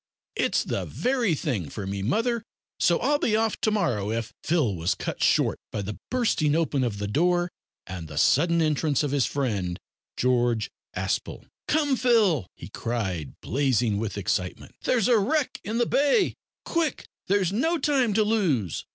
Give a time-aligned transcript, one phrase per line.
[0.35, 2.41] It's the very thing for me, mother,
[2.79, 6.83] so I'll be off to morrow if" Phil was cut short by the bursting open
[6.83, 7.51] of the door
[7.85, 9.77] and the sudden entrance of his friend
[10.17, 11.45] George Aspel.
[11.67, 16.33] "Come, Phil," he cried, blazing with excitement, "there's a wreck in the bay.
[16.65, 17.05] Quick!
[17.27, 18.87] there's no time to lose."